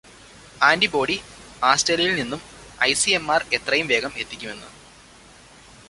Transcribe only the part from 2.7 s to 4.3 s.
ഐസിഎംആര് എത്രയും വേഗം